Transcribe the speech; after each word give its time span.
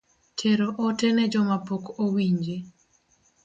Tero 0.37 0.67
ote 0.85 1.07
ne 1.13 1.23
jomapok 1.31 1.83
owinje 2.03 2.57